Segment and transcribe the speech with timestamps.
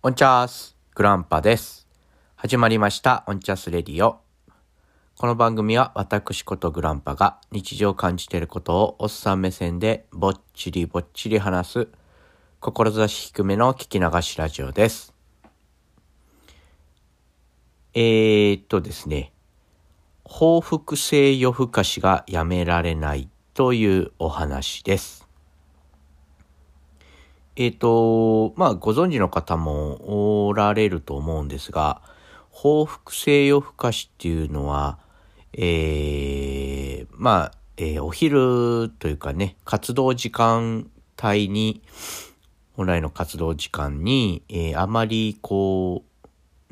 [0.00, 1.88] オンチャースグランパです。
[2.36, 4.20] 始まりましたオンチャースレディオ。
[5.16, 11.88] この番組は私ことグランパが日常感じていることをおっさん目線でぼっちりぼっちり話す
[12.60, 15.12] 志低めの聞き流しラジオです。
[17.92, 19.32] えー、っとですね、
[20.22, 25.27] 報復性夜更かしがやめられないというお話です。
[27.60, 32.00] えっ、ー、と、まあ、ご存知の方もおられると思うんですが、
[32.50, 35.00] 報復性夜更かしっていうのは、
[35.52, 40.88] えー、まあ、えー、お昼というかね、活動時間
[41.20, 41.82] 帯に、
[42.76, 46.04] 本来の活動時間に、えー、あまりこ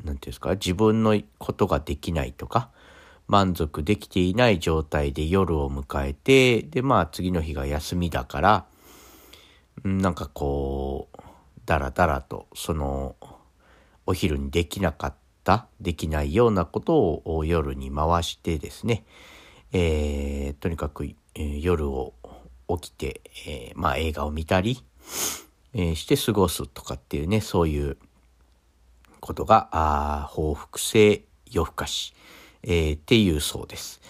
[0.03, 2.69] う、なんていうんですか、自分のことができないとか、
[3.27, 8.65] 満足できていない状態で夜を迎えて、で、まあ次の日が休みだから、
[9.83, 11.21] なんかこう、
[11.65, 13.15] だらだらと、その、
[14.05, 15.13] お昼にできなかっ
[15.43, 19.05] た、できないようなことを夜に回してですね、
[19.73, 22.13] えー、とにかく、えー、夜を
[22.79, 24.83] 起きて、えー、まあ映画を見たり、
[25.73, 27.97] え、して過ごすとかっていうね、そういう
[29.19, 32.13] ことが、あ報復性夜更かし、
[32.63, 34.01] えー、っていうそうです。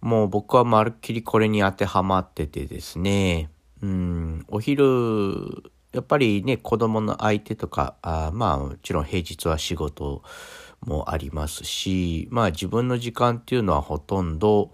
[0.00, 3.50] もう僕はまるっきりこれに当てはまっててですね、
[3.82, 10.22] うん、お昼、やっぱりね、子供の相手とか、あまあもちろん平日は仕事
[10.82, 14.72] もありますし、まあ自分の時間っていうのはほとんど、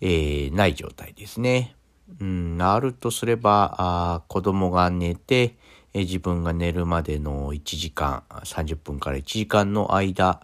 [0.00, 1.76] えー、ない状態ですね。
[2.20, 5.56] うん、あるとすれば、あ子供が寝て、
[5.92, 10.40] えー、自分が寝るまでの1時間、30分から1時間の間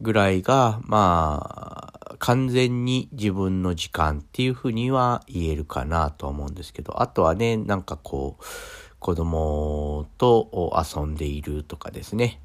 [0.00, 8.44] ぐらいが、まあ、完全に自分の時間っていうふうには言えるかなと思うんですけど、あとはね、なんかこう、
[8.98, 12.40] 子供と遊んでいるとかですね。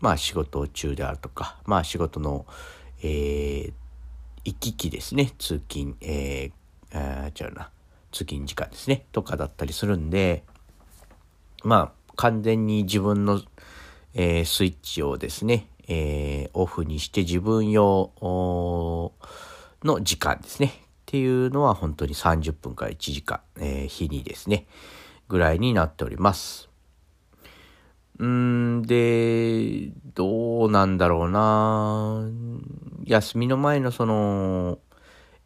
[0.00, 2.46] まあ仕事中であるとか、まあ仕事の、
[3.02, 3.72] えー、
[4.44, 5.32] 行き来ですね。
[5.38, 7.70] 通勤、えー、違うな。
[8.10, 9.06] 通勤時間ですね。
[9.12, 10.42] とかだったりするんで、
[11.62, 13.40] まあ完全に自分の、
[14.14, 20.68] えー、スイッチをですね、えー、オフにして自分用の時間ですね。
[20.68, 20.72] っ
[21.06, 24.68] ていうのは本当に30分から1時間、えー、日にですね、
[25.26, 26.68] ぐらいになっております。
[28.22, 32.24] んで、どうなんだろうな
[33.04, 34.78] 休みの前のその、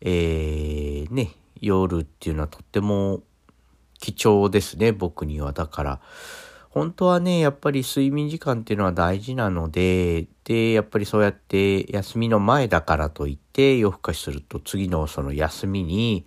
[0.02, 3.22] えー、ね、夜っていうのはとっても
[3.98, 5.52] 貴重ですね、僕には。
[5.52, 6.00] だから、
[6.74, 16.26] 本当はね、やっぱり睡眠時間っていうのは大事なので、で、やっぱりそうやって休みの前だからといって夜更かしすると次のその休みに、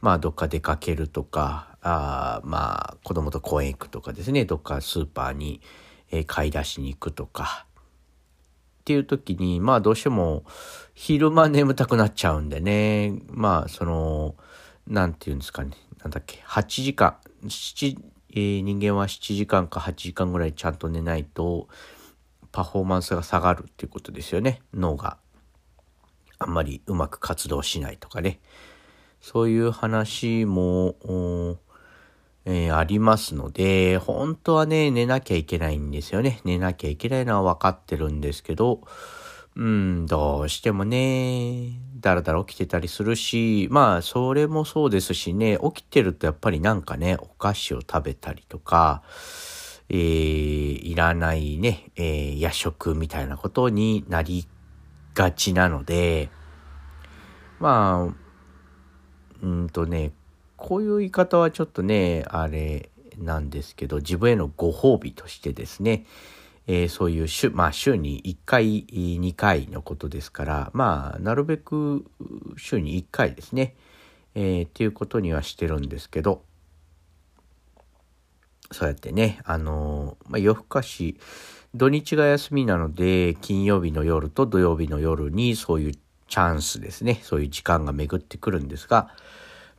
[0.00, 5.60] まあどっか出かけるとか、あまあ子供と公園行くとかですね、どっかスーパーに、
[6.28, 7.66] 買い出しに行くとか、
[8.82, 10.44] っていう時に、まあどうしても
[10.94, 14.36] 昼間眠たくなっちゃうんでね、まあその、
[14.86, 17.98] なんていうんですかね、なんだっけ、8時間、7
[18.30, 21.68] えー、人間は7時間か8時間ぐらいちゃんと寝ないと
[22.52, 24.62] パフォーマンスが下がるっていうことですよね。
[24.74, 25.18] 脳が。
[26.38, 28.40] あんまりうまく活動しないとかね。
[29.20, 30.94] そういう話も、
[32.44, 36.40] えー、ありますので本当はね寝なきゃいけないんですよね。
[36.44, 38.82] 寝なきゃいけないのは分かってるんですけど
[39.58, 49.02] うん、どうしてもね、だらだら起きてたりするし、まあ、それもそうですしね、起きてるとやっぱりなんかね、お菓子を食べたりとか、
[49.88, 54.46] えー、いらないね、えー、夜食みたいなことになり
[55.14, 56.30] がちなので、
[57.58, 58.14] まあ、
[59.42, 60.12] うんとね、
[60.56, 66.06] こういう言い方はちょっとね、あれなんですけど、自分へのご褒美としてですね、
[66.70, 72.04] えー、そういう週、まあ週に1回、2回のことですから、まあなるべく
[72.58, 73.74] 週に1回ですね、
[74.34, 76.42] えー、っていうことにはしてるんですけど、
[78.70, 81.18] そうやってね、あのー、まあ、夜更かし、
[81.74, 89.08] 土日が休みなので、金曜日の夜と土曜日の夜にそういうチャンスですね、そういう時間が巡ってくるんですが、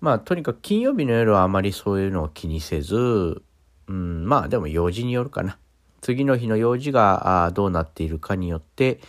[0.01, 3.43] まあとにかく金曜日の夜はあまりそういうのを気にせず、
[3.87, 5.59] うん、まあでも用事によるかな。
[6.01, 8.99] 次の日の用事がどうなっているかによって、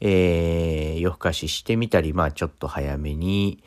[0.00, 3.62] えー、夜更かししてみたり、まあちょっと早めに、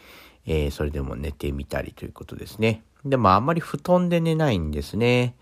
[0.45, 2.83] えー、それでも寝てみたりということですね。
[3.05, 5.35] でもあんまり布団で寝ないんですね。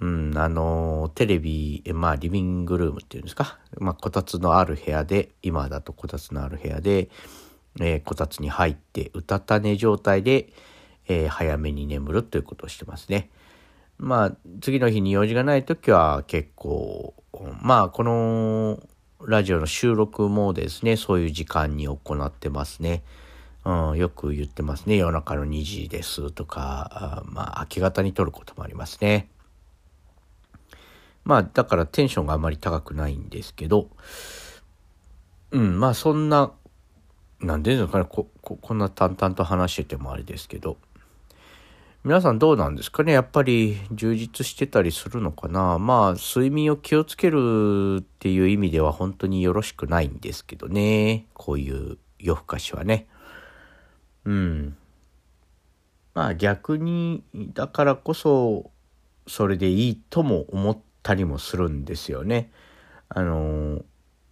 [0.00, 3.58] うん、あの、テレビ、まあリビングルームっていうんですか。
[3.78, 7.10] まあこたつのある部屋で、今だとこたつのある部屋で、
[7.80, 10.52] えー、こたつに入って、うたた寝状態で、
[11.06, 13.30] えー、早めに眠るということをしてますね。
[14.00, 17.12] まあ、次の日に用事がない時は結構、
[17.60, 18.80] まあ、この
[19.22, 23.02] ラジオの収録もですね、そういう時間に行ってますね。
[23.66, 24.96] うん、よく言ってますね。
[24.96, 29.28] 夜中の2時ですとか、あまあ、明け方に撮ることもありますね。
[31.24, 33.90] まあ、だからテンションがあまり高くないんですけど、
[35.50, 36.52] うん、まあ、そんな、
[37.40, 40.78] なんでですかねこ、こ、こんな淡々と話しててもあれですけど、
[42.02, 43.12] 皆さんどうなんですかね？
[43.12, 45.78] やっぱり充実してたりするのかな？
[45.78, 51.26] まあ、睡眠を気をつけるっていう意味では本当によろしくないんですけどね。
[51.34, 53.06] こういう夜更かしはね。
[54.24, 54.76] うん。
[56.14, 58.70] まあ逆に、だからこそ、
[59.26, 62.50] それでいいとも思ったりもするんですよね。
[63.10, 63.82] あの、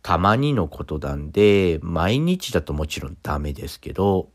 [0.03, 4.31] たまにのことなんで、毎日だともちろんダメですけど、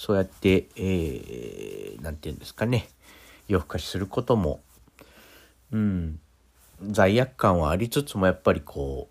[0.00, 2.88] そうやって、えー、なんて言うんですかね、
[3.48, 4.60] 夜更かしすることも、
[5.72, 6.18] うん、
[6.88, 9.10] 罪悪感はありつつもやっぱりこ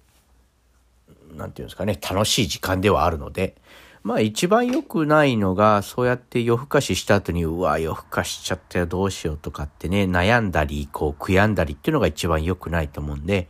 [1.31, 3.55] う、なんていうんですかね、楽しい時間ではあるので、
[4.01, 13.47] まあ一番良くないのが、そうやって夜更かしした後に、うわ、夜更かしちゃったよ、どうしようとかってね、悩んだり、こう悔やんだりっていうのが一番良くないと思うんで、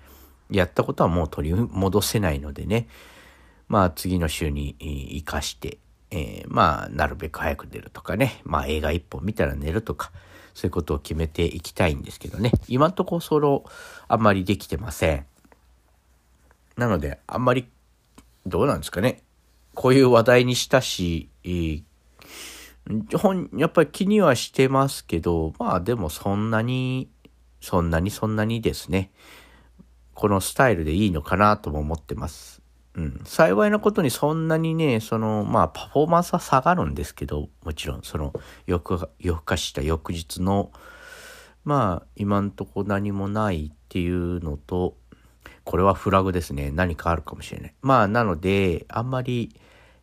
[0.51, 2.89] やったことはもう取り戻せないのでね、
[3.69, 5.77] まあ次の週に生かして、
[6.11, 10.11] えー、まあ、なるべく早く寝るとかね、まあ映画一本見たら寝るとか、
[10.53, 13.63] そういうことを決めていきたいんですけどね、今んとこその、
[14.07, 15.25] あんまりできてません。
[16.77, 17.67] なので、あんまり、
[18.45, 19.21] どうなんですかね。
[19.75, 21.29] こういう話題にしたし、
[23.17, 27.09] 本、やっぱり気にはしてますけど、まあでもそんなに、
[27.61, 29.11] そんなにそんなにですね、
[30.13, 32.58] このスタイルでいいのかなとも思ってます。
[32.99, 38.33] うん、幸いなことにそんなにね、その、まあ、パフォーマンスは下がるんですけど、もちろん、その、
[38.67, 40.73] 夜更かした翌日の、
[41.63, 44.97] まあ、今んとこ何もないっていうのと、
[45.63, 46.71] これはフラグですね。
[46.71, 47.73] 何かあるかもしれない。
[47.81, 49.55] まあ、なので、あんまり、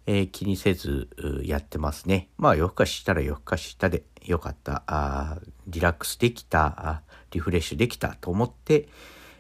[0.06, 1.10] えー、気にせず
[1.44, 2.30] やってますね。
[2.38, 4.84] まあ、夜更かししたら夜更かししたでよかった。
[4.86, 7.02] あリラックスできた
[7.32, 8.88] リフレッシュできたと思って、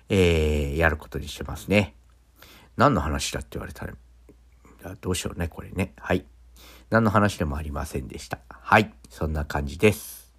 [0.08, 1.94] えー、やることにしてますね。
[2.76, 3.94] 何の話だって言われたら、
[5.00, 5.94] どうしようね、これね。
[5.96, 6.24] はい。
[6.90, 8.38] 何の話でもありませんでした。
[8.48, 8.92] はい。
[9.08, 10.32] そんな感じです。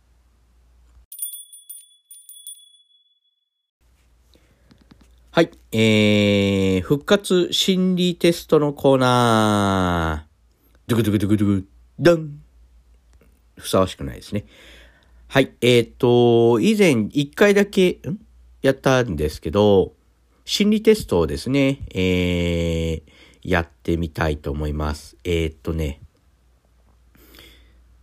[5.31, 5.51] はい。
[5.71, 10.89] えー、復活心理テストのコーナー。
[10.89, 11.67] ドゥクドゥクドゥクドゥク、
[11.99, 12.41] ドン。
[13.57, 14.45] ふさわしくないですね。
[15.27, 15.53] はい。
[15.61, 18.27] えっ、ー、と、以前一回だけ、ん？
[18.61, 19.93] やったんですけど、
[20.49, 23.01] 心理テストをですね、えー、
[23.43, 25.17] やってみたいと思います。
[25.25, 25.99] えー、っとね、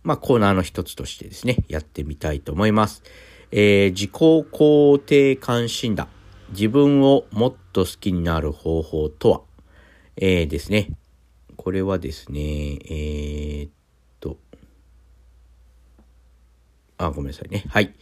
[0.03, 3.01] まあ、コーナーの一つとしてですね、やってみたいと思います。
[3.51, 6.07] えー、自己肯定感診断。
[6.51, 9.41] 自分をもっと好きになる方法とは、
[10.15, 10.91] えー、ですね。
[11.55, 13.71] これはですね、えー、っ
[14.19, 14.37] と、
[16.99, 17.63] あ、ごめんなさいね。
[17.69, 17.95] はい。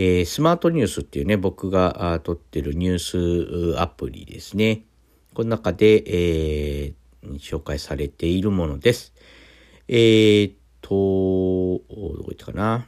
[0.00, 4.84] えー、スマートニュースっていうね、僕が撮ってるニュースアプリですね。
[5.34, 9.12] この中で、えー、紹介されているものです。
[9.88, 10.94] えー、っと、ど
[12.22, 12.86] こ行ったかな。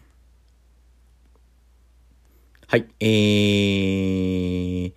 [2.69, 4.93] はい、えー、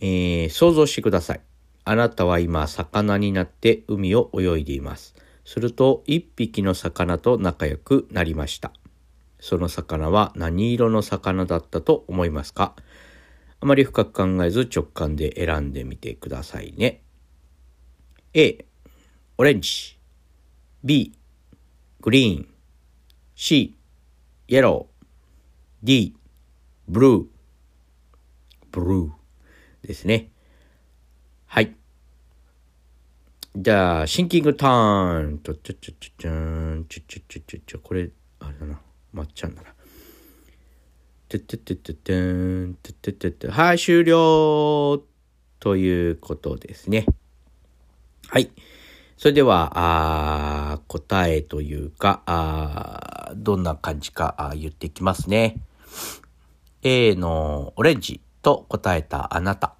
[0.00, 1.40] えー、想像してください。
[1.84, 5.14] あなたは今、魚になって海を泳いでいます。
[5.44, 8.72] すると、一匹の魚と仲良くなりました。
[9.40, 12.76] その魚は何色の魚だったと思いますか？
[13.60, 17.02] あまり深く考えず直感で選んでみてくださいね。
[18.32, 18.64] A、
[19.38, 19.98] オレンジ。
[20.84, 21.12] B、
[22.00, 22.48] グリーン。
[23.34, 23.76] C、
[24.48, 25.06] イエロー。
[25.82, 26.14] D、
[26.88, 27.24] ブルー。
[28.70, 29.10] ブルー
[29.86, 30.30] ですね。
[31.46, 31.74] はい。
[33.56, 35.38] じゃあ、シンキングターン。
[35.40, 38.80] ちょちょちょちょちょちょちょちょちょ、これ、あれだな。
[39.12, 39.74] まっちゃんだな。
[41.28, 45.02] てってってっててん、てってってって、はい、終了
[45.60, 47.06] ということですね。
[48.28, 48.50] はい。
[49.16, 55.56] それでは、あ答えというか、あどんな感じかあ言っていきますね。
[56.82, 59.74] A のオレンジと答えたあなた。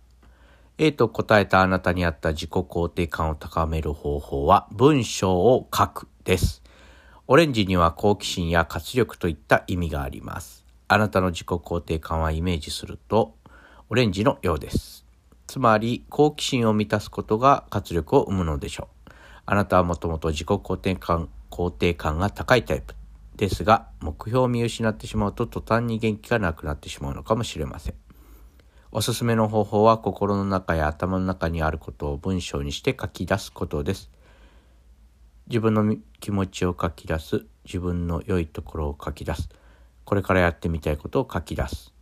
[0.79, 6.63] A と答えたあなたにあった自己肯定感を高める方法は文章を書くです。
[7.33, 10.65] オレンジには好奇心や活力といった意味があります。
[10.89, 13.37] あなたの自己肯定感はイメージすると、
[13.89, 15.07] オレンジのようです。
[15.47, 19.11] つまり、好奇心を満たすことが活力を生むのでしょう。
[19.47, 22.97] あなたはもともと自己肯定感、肯定感が高いタイプ
[23.37, 27.95] ですが、目標を見失ってしまうと途端に元気がなくなってしまうのかもしれません。
[28.91, 34.11] おすすめの方法は心の中や頭の中にあることを文章にして書き出すことです。
[35.51, 37.45] 自分の気持ちを書き出す。
[37.65, 39.49] 自分の良いところを書き出す。
[40.05, 41.93] これからやってみたいことを書き出す。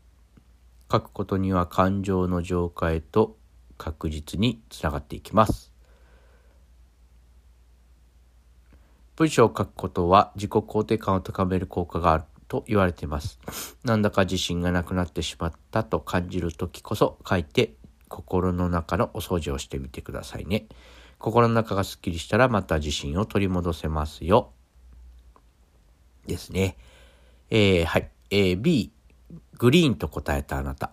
[0.93, 3.39] 書くことには感情の浄化へと
[3.79, 5.73] 確実につながっていきます。
[9.17, 13.39] 文章を書くことは自己肯定感を高める効果があると言われています。
[13.83, 17.73] なんだか自信がなくなってしまったと感じる時こそ書いて
[18.09, 20.67] 心の中のお掃除をしてみてくださいね。
[21.19, 24.53] 心の中がすっきりしたらまた自信を取り戻せますよ。
[26.27, 26.77] ですね。
[27.51, 28.11] えー、はい。
[28.31, 28.93] えー、B、
[29.57, 30.93] グリーンと答えたあなた。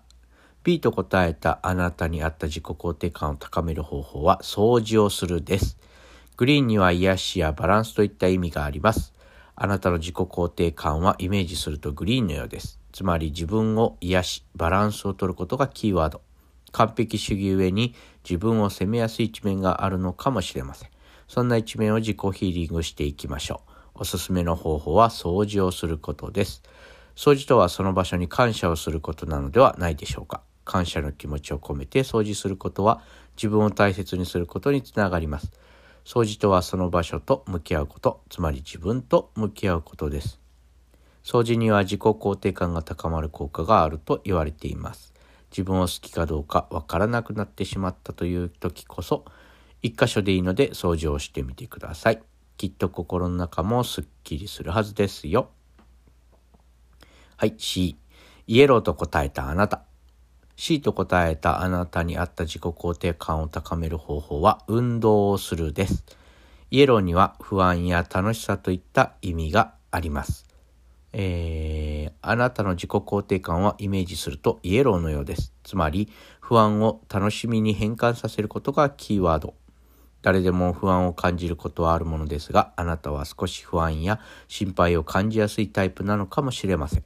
[0.63, 5.77] B と答えたあなたに合った自己肯定感を高める方法は掃除をするです。
[6.37, 9.13] グリーンには癒しやバランスといった意味があります。
[9.55, 12.79] あなたの自己肯定感はイメージするとグリーンのようです。
[12.91, 16.21] つまり自分を癒し、バランスを取ることがキーワード。
[16.75, 17.95] 完璧主義ゆえに
[18.29, 20.89] 自分を責めやすい一面があるのかもしれません。
[21.29, 23.61] そんな一面を自己ヒーリングしていきましょ
[23.95, 24.01] う。
[24.01, 26.63] おすすめの方法は掃除をすることです。
[27.15, 30.41] 掃除とはその場所に感謝をすることなのではないでしょうか。
[30.65, 33.01] 感謝の気持ちを込めて掃除することは
[33.37, 35.53] 自分を大切にすることにつながります。
[36.03, 40.41] 掃除とはその場所と向き合うこと、つまり自分と向き合うことです。
[41.23, 45.14] 掃除には自己肯定感が高まる効果があると言われています。
[45.55, 49.23] 自分を好きかどうかわからなくなってしまったという時こそ、
[49.81, 52.21] 一箇所でいいので掃除をしてみてください。
[52.57, 55.49] きっと心の中もすっきりするはずですよ。
[57.37, 57.95] はい、C。
[58.47, 59.83] イエローと答えたあなた。
[60.57, 66.03] C と答えたあなたに合った自己肯定感を高める方法は運動をするです。
[66.69, 70.54] イエローには不安や楽しさといった意味があります。
[71.17, 75.53] えー、あなたの自己肯定感はイメージするとイエローのようです。
[75.63, 76.09] つまり、
[76.41, 79.53] 不安を楽しみに変換させることがキーワード。
[80.21, 84.19] 誰でも不安を感じることはあるものですが、あなたは少し不安や
[84.49, 87.03] 心配を感じやすいタイプなのかもしれません。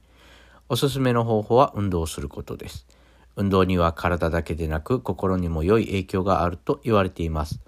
[0.69, 2.87] おすすめの方法は運動することです。
[3.35, 7.59] 運動には体だけでなく心にも良い影響があると言われています。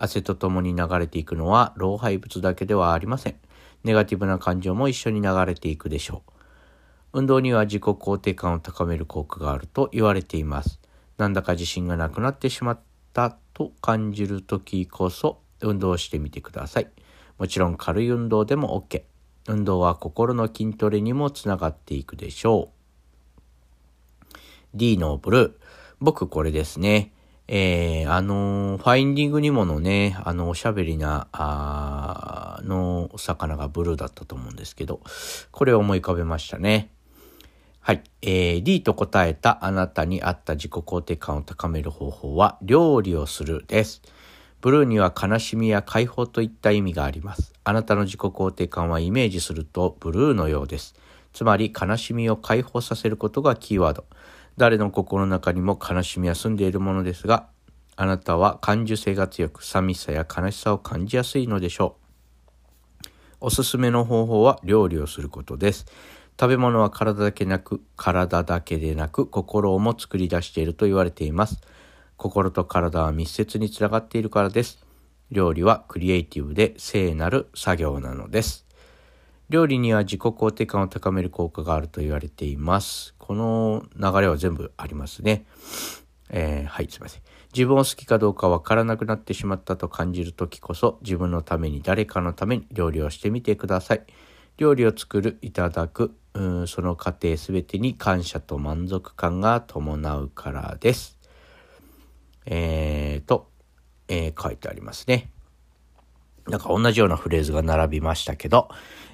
[0.00, 3.36] 汗とともに流れていくのは老廃物だけではありません。
[3.84, 7.18] ネガティブな感情も一緒に流れていくでしょう。
[7.18, 10.80] 運動には自己肯定感を高める効果があると言われています。
[11.16, 12.80] なんだか自信がなくなってしまっ
[13.12, 16.90] たと感じる時こそ運動してみてください。
[17.38, 19.02] もちろん軽い運動でも OK。
[19.46, 22.70] 運動は心の筋トレにもつながっていくでしょ
[24.32, 24.36] う。
[24.74, 25.52] D のブルー。
[26.00, 27.12] 僕これですね。
[27.46, 32.33] えー、あの、ファインディングにものね、あの、おしゃべりな、あ
[32.64, 35.00] の、魚がブルーだったと思うんですけど、
[35.50, 36.90] これを思い浮かべましたね。
[37.80, 38.02] はい。
[38.22, 44.02] えー、D と答えたあなたに合った自己肯定感を高める方法は、料理をするです。
[44.62, 47.52] ブルーには悲しみや解放といった意味があります。
[47.64, 50.94] あなたの自己肯定感はイメージするとブルーのようです。
[51.34, 54.06] つまり悲しみを解放させることがキーワード。
[54.56, 57.48] 誰の心の中にも悲しみは住んでいるものですが、
[57.96, 62.03] あなたは感受性が強く寂しさや悲しさを感じやすいのでしょう。
[63.44, 65.84] おすすめの方法は料理をすることです。
[66.40, 71.60] 食べ物は体だけなく、体だけでなく心をも作り出していると言われています。
[72.16, 74.82] 心と体は密接につながっているからです。
[75.30, 78.64] 料理はクリエイティブで聖なる作業なのです。
[79.50, 83.14] 料理には自己肯定感を高める効果があると言われています。
[83.18, 85.44] この流れは全部ありますね。
[86.30, 87.22] えー、はい、すいません。
[87.54, 94.02] 自分を好きかどうかわからなくなってしまったと感じる時こそ自分のために誰かのために料理をしてみてください。
[94.56, 101.18] 料理を作る、いただく、うその過程すべてに感謝と満足感が伴うからです。
[102.46, 103.48] えーと、
[104.08, 105.30] えー、書いてありますね。
[106.46, 108.68] なんか同じようなフレーズが並びましたけど、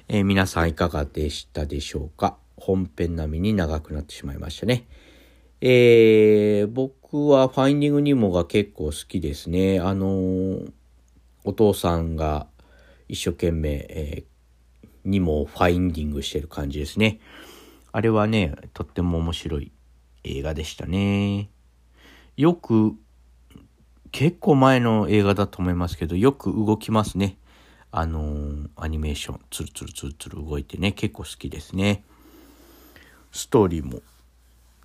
[0.07, 2.37] えー、皆さんいかがでしたでしょうか？
[2.57, 4.87] 本編並みに長くなってしまいましたね。
[5.63, 9.79] えー、僕はファインディングニモが結構好きですね。
[9.79, 10.71] あのー、
[11.43, 12.47] お父さんが
[13.07, 17.19] 一生懸命、えー、ニモをファインディングしてる感じですね。
[17.91, 19.71] あれはね、とっても面白い
[20.23, 21.51] 映画でしたね。
[22.37, 22.95] よく
[24.11, 27.37] 結構前の映画だと思いますけど、よく動きますね。
[27.91, 32.03] あのー、アニメーション、ツルツルツルツル動いてね、結構好きですね。
[33.31, 34.01] ストーリーも、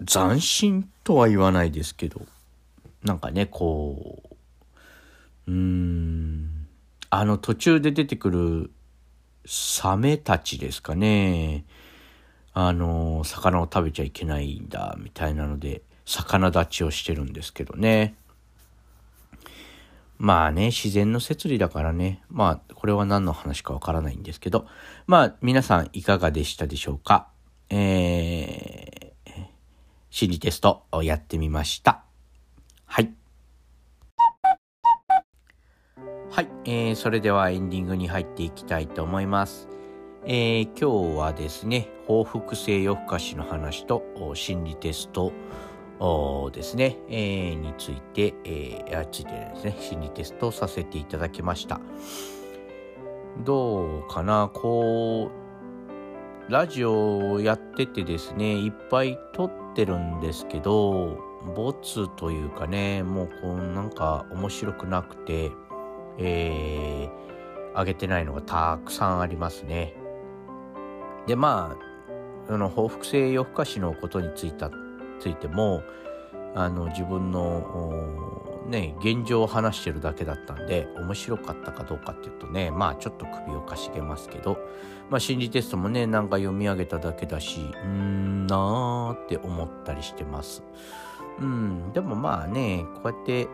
[0.05, 2.21] 斬新とは言わないですけど、
[3.03, 4.23] なんかね、こ
[5.47, 6.67] う、うーん、
[7.09, 8.71] あの途中で出てくる
[9.47, 11.65] サメたちですかね。
[12.53, 18.15] あの、魚を食べちゃいけないんだ、みたいなので、魚立ちをしてるんですけどね。
[20.19, 22.23] まあね、自然の摂理だからね。
[22.31, 24.67] まあ、これは何の話かわからないんですけど。
[25.07, 27.29] まあ、皆さんいかがでしたでしょうか？
[27.69, 28.76] えー、
[30.17, 32.03] 心理テストをやってみました。
[32.87, 33.13] はい。
[36.31, 39.69] はい、えー、それではエンディングに入っていきたいと思います。
[40.25, 45.35] えー、今日はですね、報復性夜更かしの話と心理テスト
[46.51, 51.79] ですね、えー、について、えー、ついてですね、心理テストをさせていただきました。
[53.45, 55.31] どうかな、こ
[56.49, 61.19] う、ラジオをやっててですね、いっぱい撮っててるんですけど、
[61.55, 65.53] ボツというかね、もうこうなんか面白くなくて、
[66.19, 69.95] えー、上げてないのがたくさんありますね。
[71.27, 71.77] で、ま
[72.49, 74.71] あ、あの、報復性夜更かしのことについた
[75.19, 75.83] ついても
[76.55, 84.59] あの自分のね現状を話してるだけだったんで面白かったかどうかっていうとねまあちょっと首をかしげますけど、
[85.11, 90.63] まあ、心理テストもねなんか読み上げただけだしうーんなーって思ったりしてます。
[91.39, 93.49] うん、でもまあねこうやって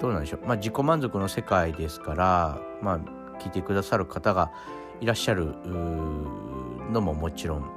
[0.00, 2.98] どうなんでしょうまあ自己満足の世界ですからまあ
[3.38, 4.52] 聞いてくださる方が
[5.00, 5.54] いらっしゃる
[6.90, 7.70] のももちろん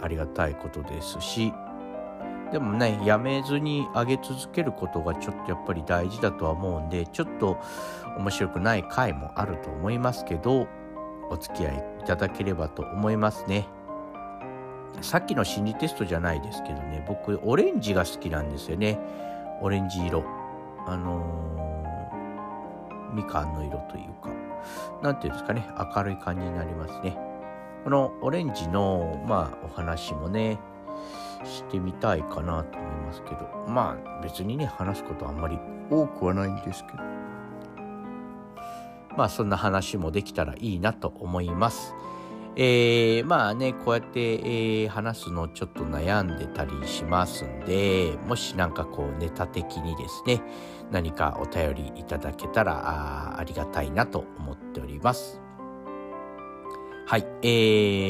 [0.00, 1.52] ありがたいことですし
[2.52, 7.58] でもねやめずに上げ続けることがちょっとやっぱり大事だとは思うんでちょっと
[8.18, 10.68] 面白くない回もあると思いますけど
[11.30, 13.66] お付き合いいただければと思いますね。
[15.00, 18.98] さっきの心理テストじゃないですけどね僕オレンジが好きなんですよね。
[19.62, 20.22] オレンジ色。
[20.86, 24.28] あのー、みかんの色というか。
[25.02, 25.66] 何ていうんですかね
[25.96, 27.16] 明るい感じになりますね。
[27.84, 30.58] このオレンジのまあお話もね
[31.72, 35.58] してみたいかなと思いますけどまあ別にね話すことはあんまり
[35.90, 36.98] 多くはないんですけど
[39.16, 41.94] まあそんな話もできたらいいなと思います。
[42.54, 50.42] えー、まあねこうやって、えー、話すのちょっと悩んでたりしますんでもしなんかこうネタ的にですね
[50.90, 55.40] 何かお便りいただけたらあありがたいなと思っております。
[57.06, 57.46] はい、え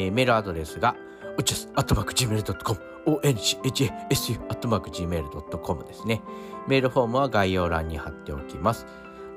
[0.09, 0.95] ー、メールアドレスが
[1.37, 6.21] うちゃす、アットマーク Gmail.com、onchasu、アットマーク Gmail.com ですね。
[6.67, 8.85] メールフォームは概要欄に貼っておきます。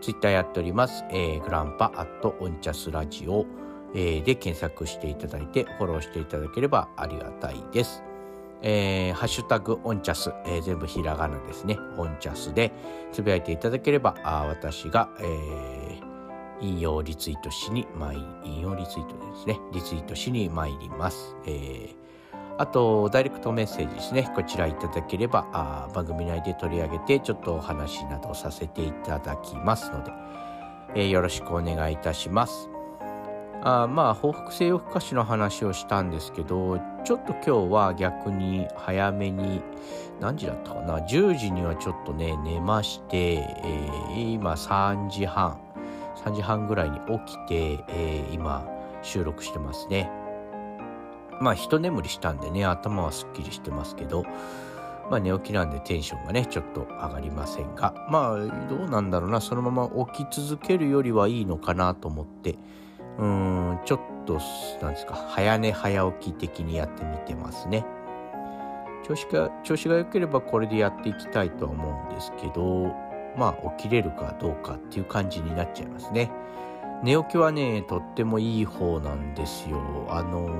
[0.01, 1.05] ツイッターやっております。
[1.11, 3.47] えー、グランパアットオンチャスラジオ、
[3.95, 8.03] えー、で検索していただいて、フォローしていただければありがたいです。
[8.63, 11.79] えー、ハッシュタグオンチャス、えー、全部ひらがなですね。
[11.97, 12.73] オンチャスで
[13.13, 16.17] つぶやいていただければ、あ私が、えー、
[16.61, 21.37] 引用リツイートしに参り、引用リツイートですね、リツイートしに参ります。
[21.47, 22.06] えー、
[22.59, 30.11] あと、ダイレクトメッセージですね、こちらいただければ、あ番組内で取り上げて、ちょっとお話などさせていただきますので、
[30.95, 32.71] えー、よろしくお願いいたします。
[33.63, 39.61] あまあ、報復性夜更かしの話をしたんですけど、ちょっと今日は逆に早めに、
[40.21, 45.59] 何時だったかな ?10 時にはちょっとね、寝まして、えー、今3時半。
[46.25, 48.67] 3時半ぐらいに起きて、えー、今
[49.03, 50.11] 収録してますね。
[51.41, 54.25] まあ一眠りしたんでね頭はすっきりしてますけど
[55.11, 58.37] まあ寝起きなんでテンションがねちょっと上がりませんがまあ
[58.69, 62.57] どうなんだろうなそのまま起き続けるよりはいいのかなと思って
[63.19, 64.41] うーんちょっと
[64.83, 67.85] なんですか早寝早起き的にやってみてますね。
[69.07, 72.93] 調子が調子が良ければこれでやっていきたいとは思うんですけど
[73.39, 76.33] まあ起きれるかどうかっていう感じになっちゃいますね。
[77.03, 79.79] 寝起きはね、とってもいい方なんですよ。
[80.09, 80.53] あのー、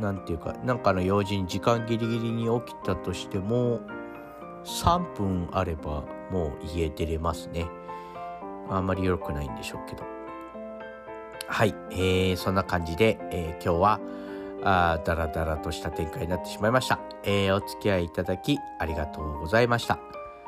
[0.00, 3.80] なんていうか、なんかの用事に時間ギリギリに起きたとしても、
[4.64, 7.66] 3分あればもう家出れますね。
[8.68, 10.04] あんまり良くないんでしょうけど。
[11.48, 14.00] はい、えー、そんな感じで、えー、今日は、
[14.62, 17.00] あダラダラとした展開になってしまいました。
[17.24, 19.98] えー、お付き合いいただきありがとうございました。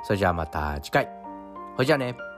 [0.05, 1.09] それじゃあまた次回。
[1.77, 2.32] ほいじゃあね。